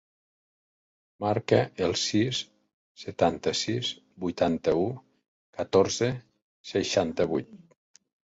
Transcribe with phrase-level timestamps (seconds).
[1.23, 2.39] Marca el sis,
[3.03, 3.91] setanta-sis,
[4.25, 4.87] vuitanta-u,
[5.61, 6.09] catorze,
[6.73, 7.55] seixanta-vuit.